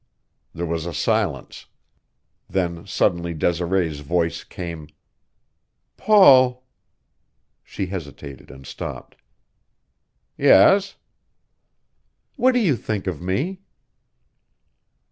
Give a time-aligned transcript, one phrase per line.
[0.55, 1.67] There was a silence;
[2.49, 4.87] then suddenly Desiree's voice came:
[5.95, 6.65] "Paul"
[7.63, 9.15] She hesitated and stopped.
[10.39, 10.95] "Yes."
[12.35, 13.59] "What do you think of me?"